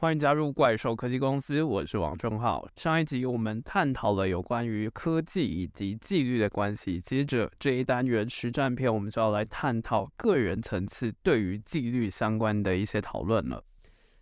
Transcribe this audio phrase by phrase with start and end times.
[0.00, 2.64] 欢迎加入怪兽科技公司，我是王正浩。
[2.76, 13.60] 上一集我们探讨了有关于科技以及纪律的关系，接着这一单元实战篇，我们就要来探讨个人层次对于纪律相关的一些讨论了。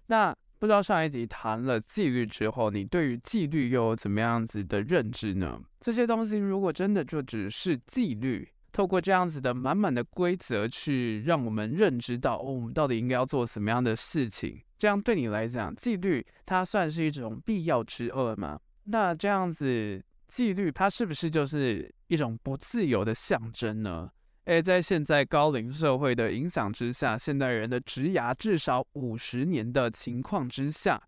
[0.06, 5.60] 那不知道上一集谈了纪律之后，你对于纪律又有怎么样子的认知呢？
[5.78, 14.58] 这些东西如果真的就只是纪律，透过这样子的满满的规则去让我们认知到，哦，我们到底应该要做什么样的事情？
[14.78, 18.60] 这样对你来讲，纪律它算是一种必要之恶吗？
[18.84, 24.10] 那这样子，纪律它是不是就是一种不自由的象征呢？
[24.44, 31.02] 诶，在现在高龄社会的影响之下，现代人的职涯至少五十年的情况之下，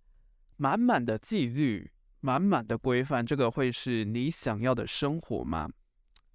[0.56, 1.88] 满满的纪律、
[2.20, 5.68] 满满的规范，这个会是你想要的生活吗？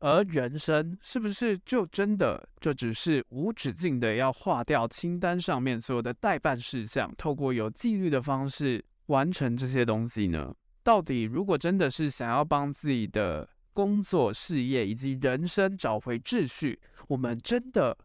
[0.04, 10.54] 而人生是不是就真的就只是无止境的要划掉清单上面所有的待办事项，透过有纪律的方式完成这些东西呢？
[10.84, 17.98] 到底如果真的是想要帮自己的工作、事业以及人生找回秩序，我们真的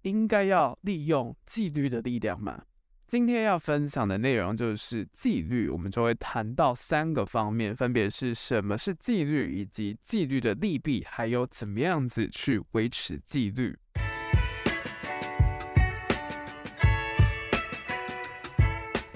[0.00, 2.64] 应该要利用纪律的力量吗？
[3.12, 13.78] 今天要分享的内容就是纪律，我们就会谈到三个方面，分别是什么是纪律，以及纪律的利弊，还有怎么样子去维持纪律。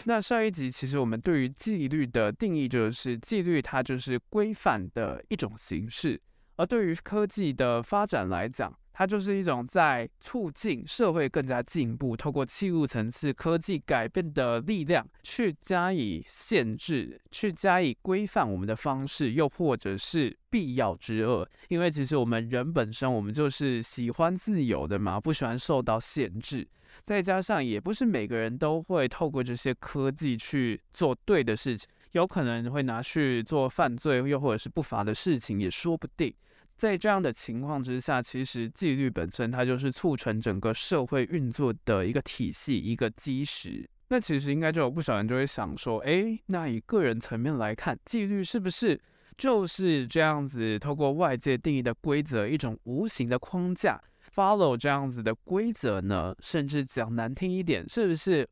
[0.05, 6.21] 那上一集其实我们对于纪律的定义就是，纪律它就是规范的一种形式，
[6.57, 21.47] 而对于科技的发展来讲，它就是一种在促进社会更加进步，透过器物层次科技改变的力量，去加以限制，去加以规范我们的方式，又或者是必要之恶。
[21.69, 26.67] 因为其实我们人本身，我们就是喜欢自由的嘛，不喜欢受到限制。
[27.03, 36.33] 再加上也不是每个人都会透过这些科技去做对的事情，有可能会拿去做犯罪，又或者是不法的事情，也说不定。
[36.77, 43.89] 在这样的情况之下，其实纪律本身它就是促成整个社会运作的一个体系、一个基石。
[44.09, 49.00] 那其实应该就有不少人就会想说，诶，那以个人层面来看，纪律是不是
[49.37, 54.00] 就是这样子，透过外界定义的规则，一种无形的框架
[54.34, 56.37] ，follow 这样子的规则呢？
[56.41, 58.49] 甚至讲难听一点，是不是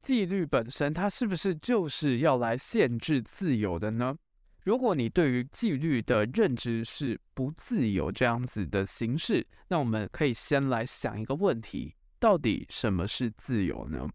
[0.00, 4.16] 纪律本身它是不是就是要来限制自由的呢？
[4.64, 14.08] 如果你对于纪律的认知是不自由这样子的形式，那我们可以先来想一个问题：到底什么是自由呢？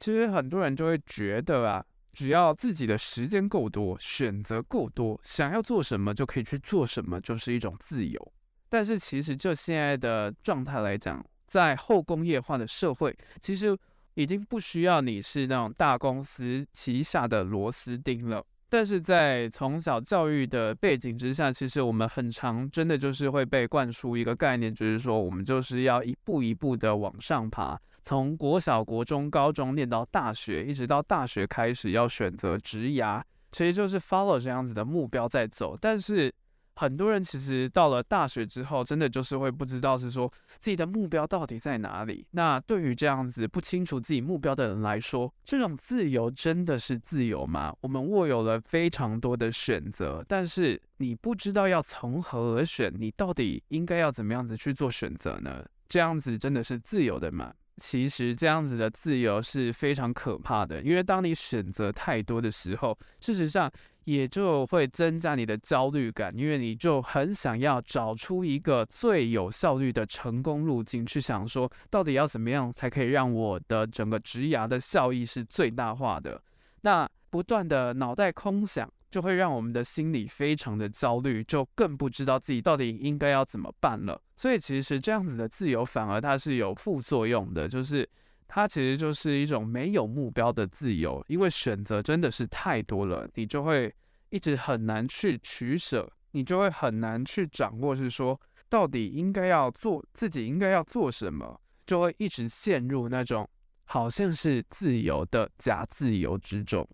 [0.00, 8.32] 其实很多人就会觉得啊，只要自己的时间够多，选择够多，想要做什么就可以去做什么，就是一种自由。
[8.68, 13.78] 但是其实就现在的状态来讲，在后工业化的社会，其实。
[14.18, 36.34] 已经不需要你是那种大公司旗下的螺丝钉了，但是在从小教育的背景之下，其实我们很常真的就是会被灌输一个概念，就是说我们就是要一步一步的往上爬，从国小、国中、高中念到大学，一直到大学开始要选择职涯，其实就是 follow 这样子的目标在走，但是。
[36.78, 42.24] 很多人其实到了大学之后，真的就是会不知道是说自己的目标到底在哪里。
[42.30, 47.74] 那对于这样子不清楚自己目标的人来说，这种自由真的是自由吗？
[47.80, 55.64] 我们握有了非常多的选择，但是你不知道要从何而选，你到底应该要怎么样子去做选择呢？
[55.88, 57.52] 这样子真的是自由的吗？
[57.78, 63.70] 其实这样子的自由是非常可怕的，因为当你选择太多的时候，事实上。
[64.04, 76.40] 也就会增加你的焦虑感，因为你就很想要找出一个最有效率的成功路径，去想说到底要怎么样才可以让我的整个职涯的效益是最大化的。
[76.80, 84.20] 那不断的脑袋空想，就会让我们的心里非常的焦虑，就更不知道自己到底应该要怎么办了。
[84.36, 88.08] 所以其实这样子的自由反而它是有副作用的，就是。
[88.50, 93.94] 它其实就是一种没有目标的自由，因为选择真的是太多了，你就会
[94.30, 98.40] 一直很难去取舍，你就会很难去掌握，是说
[98.70, 103.46] 到底应该要做自己应该要做什么，就会一直陷入那种
[103.84, 106.88] 好像是自由的假自由之中。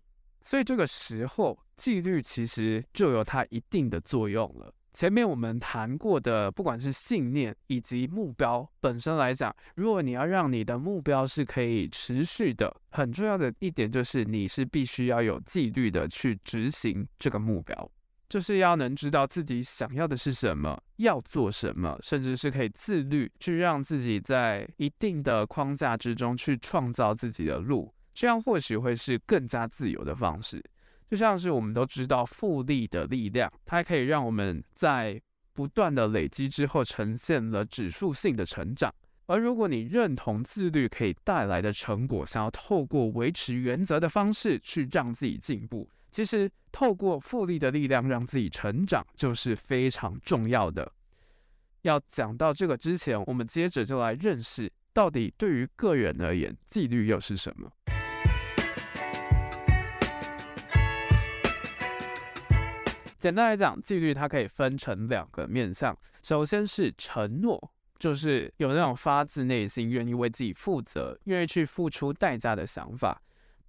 [0.45, 4.71] 所以这个时候，纪律其实就有它一定的作用了。
[4.93, 17.91] 前面我们谈过的，不管是信念以及目标本身来讲，如果你要让你的目标是可以持续的，很重要的一点就是你是必须要有纪律的去执行这个目标。
[18.29, 30.63] 就是要能知道自己想要的是什么，要做什么，甚至是可以自律，去让自己在一定的框架之中去创造自己的路，这样或许会是更加自由的方式。
[31.07, 35.21] 就像是我们都知道复利的力量，它可以让我们在
[35.53, 38.91] 不断的累积之后，呈现了指数性的成长。
[39.27, 45.89] 而如果你认同自律可以带来的成果，想要透过维持原则的方式去让自己进步。
[46.11, 50.91] 其实，透过复利的力量让自己成长，就是非常重要的。
[51.81, 57.71] 要讲到这个之前，我们接着就来认识，到底对于个人而言，纪律又是什么？
[63.25, 65.97] 简单来讲，纪律它可以分成两个面向。
[66.21, 73.19] 首先是承诺，就是有那种发自内心愿意为自己负责、愿意去付出代价的想法。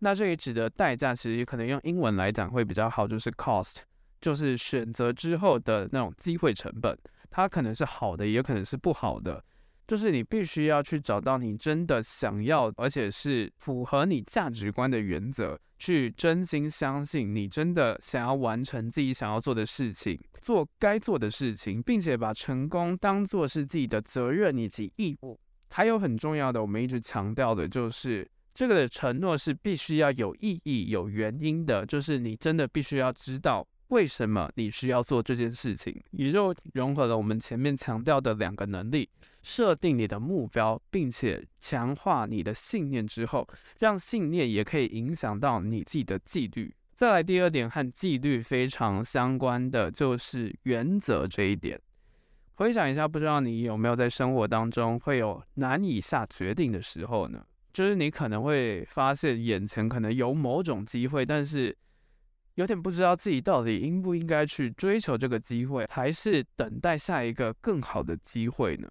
[0.00, 3.78] 那这里指的代价，其实可能用英文来讲会比较好，就是 cost，
[4.20, 6.94] 就是选择之后的那种机会成本。
[7.30, 9.42] 它可能是好的，也可能是不好的。
[9.86, 25.38] 就是你必须要去找到你真的想要，而且是符合你价值观的原则，去真心相信你真的想要完成自己想要做的事情，做该做的事情，并且把成功当作是自己的责任以及义务。
[25.70, 28.28] 还有很重要的，我们一直强调的就是。
[28.58, 39.08] 这个的承诺是必须要有意义、有原因的，就是你真的必须要知道为什么你需要做这件事情，也就融合了我们前面强调的两个能力：
[39.42, 43.46] 设定你的目标，并且强化你的信念之后，
[43.78, 46.74] 让信念也可以影响到你自己的纪律。
[46.94, 51.80] 再来第二点和纪律非常相关的就是原则这一点。
[52.54, 57.44] 回想一下，不知道你有没有在生活当中会有难以下决定的时候呢？
[57.72, 61.76] 就是你可能会发现眼前可能有某种机会，但是
[62.56, 68.88] 有点不知道自己到底应不应该去追求这个机会，还是等待下一个更好的机会呢？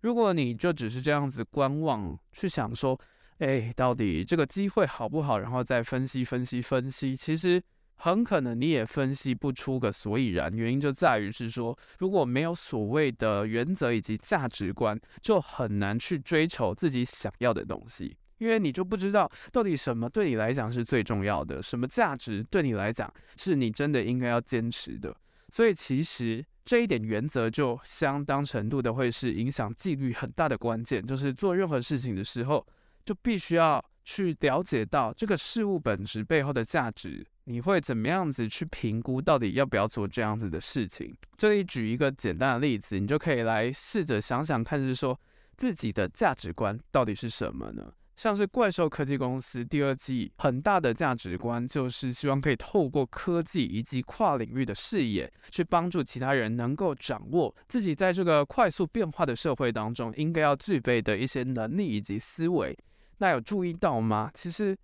[0.00, 2.98] 如果你就只是这样子观望，去想说，
[3.38, 7.62] 哎，到底这个机会好不好，然后再分析分析分析，其实。
[8.02, 25.14] 很可能你也分析不出个所以然，原因就在于是说，如果没有所谓的原则以及价值观，就很难去追求自己想要的东西，因为你就不知道到底什么对你来讲是最重要的，什么价值对你来讲是你真的应该要坚持的。
[25.52, 32.66] 所以其实这一点原则就相当程度的会是影响纪律很大的关键，就是做任何事情的时候，
[33.04, 37.26] 就必须要去了解到这个事物本质背后的价值。
[37.44, 41.14] 你会怎么样子去评估到底要不要做这样子的事情？
[41.36, 45.18] 这里举一个简单的例子，你就可以来试着想想看，是说
[45.56, 47.92] 自己的价值观到底是什么呢？
[48.20, 62.76] 像是怪兽科技公司第二季很大的价值观就是希望可以透过科技以及跨领域的视野，去帮助其他人能够掌握自己在这个快速变化的社会当中应该要具备的一些能力以及思维。
[63.16, 64.30] 那有注意到吗？
[64.34, 64.76] 其实。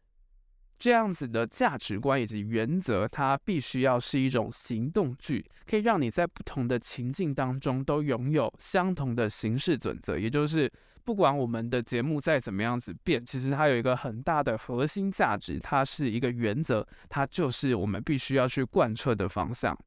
[0.79, 10.19] 这样子的价值观以及原则，它必须要是一种行动句，可以让你在不同的情境当中都拥有相同的行事准则。
[10.19, 10.71] 也就是，
[11.07, 19.79] 不管我们的节目再怎么样子变，其实它有一个很大的核心价值，它是一个原则，它就是我们必须要去贯彻的方向。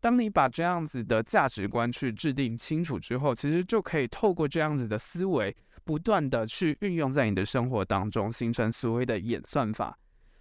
[0.00, 9.96] 当你把这样子的价值观去制定清楚之后，其实就可以透过这样子的思维，不断的去运用在你的生活当中，形成所谓的演算法。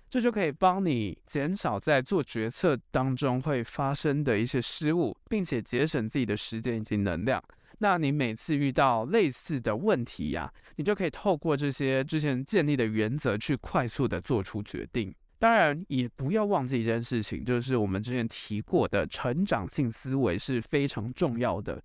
[0.09, 7.41] 这就可以帮你减少在做决策当中会发生的一些失误，并且节省自己的时间以及能量。
[7.79, 15.13] 那你每次遇到类似的问题呀，你就可以透过这些之前建立的原则去快速的做出决定。
[15.37, 21.81] 当然，也不要忘记一件事情，就是我们之前提过的成长性思维是非常重要的。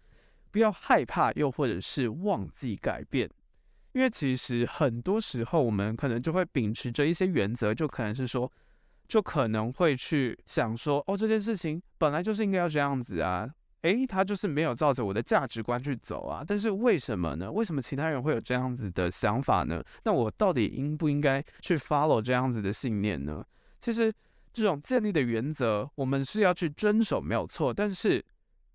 [0.50, 3.30] 不要害怕，又或者是忘记改变。
[3.92, 8.50] 因为其实很多时候，我们可能就会秉持着一些原则，就可能是说，
[9.06, 13.48] 就可能会去想说，哦，这件事情本来就是应该要这样子啊，
[13.84, 16.42] 诶，他就是没有照着我的价值观去走啊。
[16.46, 17.50] 但是为什么呢？
[17.50, 19.82] 为什么其他人会有这样子的想法呢？
[20.04, 23.44] 那我到底应不应该去 follow 这样子的信念呢？
[23.80, 24.12] 其实
[24.52, 28.24] 这种建立的原则，我们是要去遵守，没有错，但是。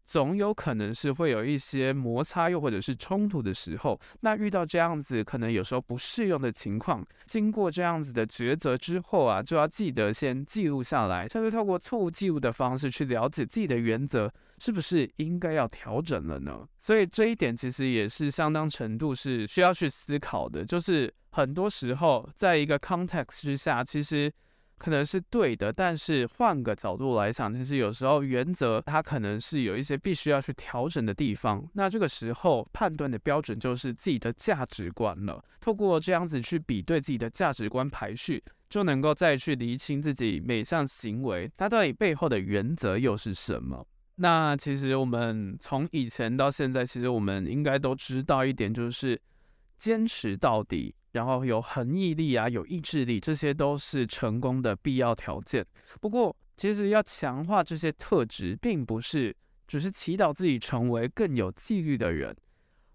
[0.05, 3.99] 总有可能是会有一些摩擦，又或者是冲突的时候。
[4.21, 16.67] 那遇到这样子可能有时候不适用的情况，经过这样子的抉择之后啊，就要记得先记录下来，甚至透过错误记录的方式去了解自己的原则是不是应该要调整了呢？
[16.79, 24.31] 所以这一点其实也是相当程度是需要去思考的，就是很多时候在一个 context 之下，其实。
[24.81, 31.61] 可能是对的，但是换个角度来想，其实有时候原则它可能是有一些必须要去调整的地方。
[31.73, 35.43] 那这个时候判断的标准就是自己的价值观了。
[35.59, 43.85] 透过这样子去比对自己的价值观排序，就能够再去厘清自己每项行为它到底背后的原则又是什么。
[44.21, 49.19] 那其实我们从以前到现在，其实我们应该都知道一点，就是
[49.77, 50.93] 坚持到底。
[51.11, 55.65] 然后有恒毅力啊，有意志力，这些都是成功的必要条件。
[55.99, 59.35] 不过，其实要强化这些特质，并不是
[59.65, 62.35] 只是祈祷自己成为更有纪律的人。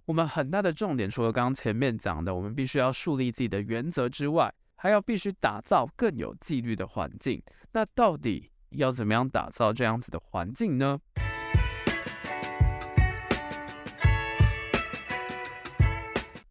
[0.04, 7.42] 我们很大的重点，除了刚刚前面讲的，我们必须要树立自己的原则之外，还要必须打造更有纪律的环境。
[7.72, 10.98] 那到底要怎么样打造这样子的环境呢？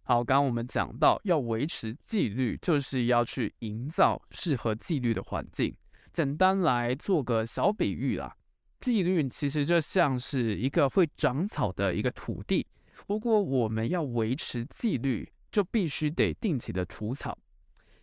[0.05, 5.73] 好，刚刚我们讲到要维持纪律，就是要去营造适合纪律的环境。
[6.11, 8.35] 简单来做个小比喻啦，
[8.81, 12.67] 纪律其实就像是一个会长草的一个土地。
[13.07, 17.35] 如果我们要维持纪律，就必须得定期的除草，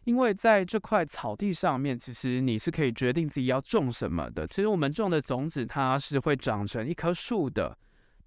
[0.05, 4.47] 因为在这块草地上面，其实你是可以决定自己要种什么的。
[4.47, 7.77] 其实我们种的种子，它是会长成一棵树的。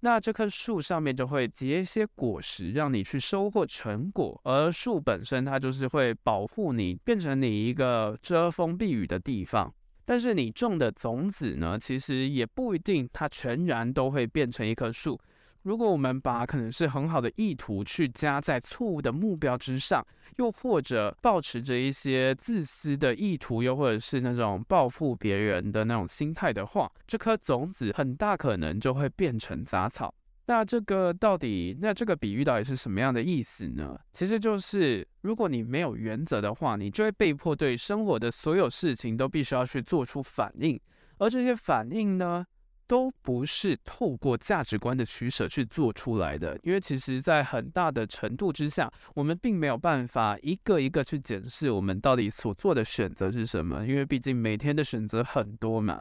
[0.00, 9.72] 那这棵树上面就会结一些果实，让你去收获成果，而树本身它就是会保护你，变成你一个遮风避雨的地方。
[10.04, 15.18] 但是你种的种子呢，其实也不一定它全然都会变成一棵树。
[15.64, 20.06] 如果我们把可能是很好的意图去加在错误的目标之上，
[20.36, 30.14] 又或者抱持着一些自私的意图，又或者是那种报复别人的那种心态的话，这颗种子很大可能就会变成杂草。
[30.46, 33.98] 那这个到底，那这个比喻到底是什么样的意思呢？
[34.12, 40.78] 其实就是，如果你没有原则的话，你就会被迫对生活的所有事情都必须要去做出反应，
[41.16, 42.44] 而这些反应呢，
[42.86, 56.00] 都不是透过价值观的取舍去做出来的，因为其实，在很大的程度之下，我们并没有办法一个一个去检视我们到底所做的选择是什么，因为毕竟每天的选择很多嘛。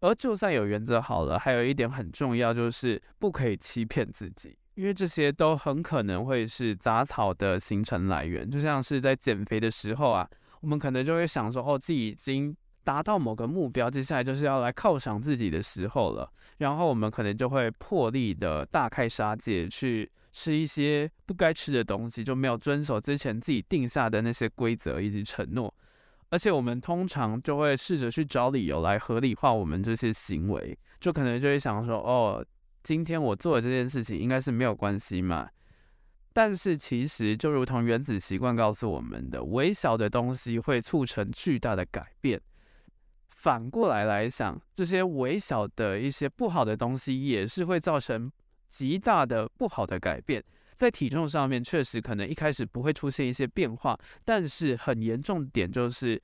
[0.00, 8.48] 而就算有原则好了，还有一点很重要，就是不可以欺骗自己，因为这些都很可能会是杂草的形成来源。
[8.50, 10.28] 就像是在减肥的时候啊，
[10.60, 12.54] 我们可能就会想说，哦，自己已经。
[12.82, 16.30] 达到某个目标，接下来就是要来犒赏自己的时候了。
[16.58, 25.72] 然后我们可能就会破例的大开杀戒，去吃一些不该吃的东西，就没有遵守之前自己定下的那些规则以及承诺。
[26.30, 32.44] 而且我们通常就会试着去找理由来合理化我们这些行为，就可能就会想说：“哦，
[32.84, 35.48] 今天我做的这件事情应该是没有关系嘛。”
[36.32, 42.40] 但是其实就如同原子习惯告诉我们的，微小的东西会促成巨大的改变。
[43.40, 48.30] 反过来来想，这些微小的一些不好的东西，也是会造成
[48.68, 50.44] 极大的不好的改变。
[50.76, 56.22] 在体重上面，确实可能一开始不会出现一些变化，但是很严重点就是，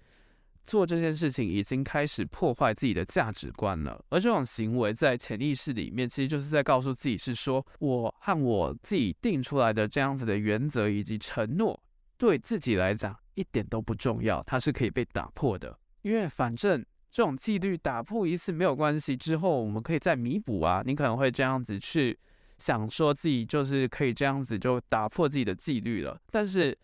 [0.63, 3.99] 做这件事情已经开始破坏自己的价值观了。
[4.11, 11.83] 而这种行为在潜意识里面，其实就是在告诉自己，是说我和我自己定出来的这样子的原则以及承诺，
[12.19, 16.85] 对自己来讲一点都不重要，它是可以被打破的，因为反正。
[17.11, 20.83] 这种纪律打破一次没有关系，之后我们可以再弥补啊。
[20.85, 22.19] 你可能会这样子去
[22.59, 26.21] 想，说自己就是可以这样子就打破自己的纪律了。
[26.31, 26.77] 但是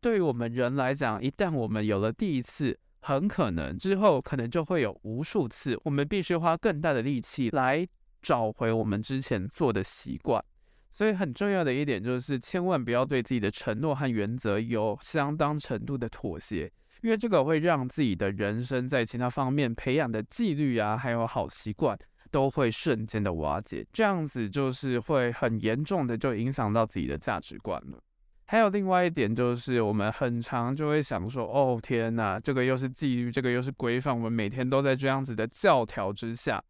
[0.00, 7.86] 对于我们人来讲，一旦我们有了第一次，很可能之后可能就会有无数次，我们必须花更大的力气来
[8.20, 10.44] 找回我们之前做的习惯。
[10.90, 16.72] 所以很重要的一点就是，千万不要对自己的承诺和原则有相当程度的妥协。
[17.02, 21.96] 因为这个会让自己的人生在其他方面培养的纪律啊，还有好习惯
[22.30, 27.98] 都会瞬间的瓦解，这样子就是会很严重的就影响到自己的价值观了。
[28.46, 36.62] 还有另外一点就是，我们很常就会想说，哦天呐，这个又是纪律，这个又是规范，我们每天都在这样子的教条之下，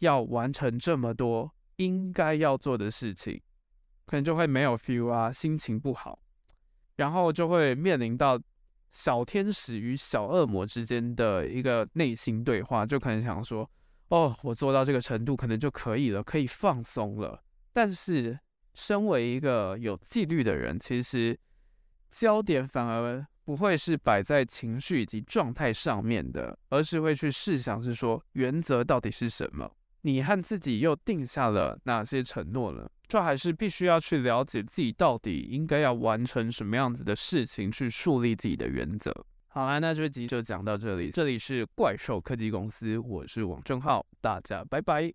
[0.00, 3.40] 要完成这么多应该要做的事情，
[4.04, 6.18] 可能就会没有 feel 啊，心情不好，
[6.96, 8.38] 然后就会面临到。
[8.92, 13.68] 小天使与小恶魔之间的一个内心对话，就可能想说
[14.08, 18.38] ：“哦，我做到这个程度，可能就可以了，可以放松了。”但是，
[18.74, 21.38] 身为一个有纪律的人，其实
[22.10, 29.74] 焦点反而不会是摆在情绪以及状态上面的，而是会去试想是说，原则到底是什么？
[30.02, 32.90] 你和自己又定下了哪些承诺了？
[33.06, 39.12] 这还是必须要去了解自己到底应该要完成什么样子的事情，去树立自己的原则。
[39.48, 41.10] 好啦，那这集就讲到这里。
[41.10, 45.12] 这里是怪兽科技公司，我是王正浩，大家拜拜。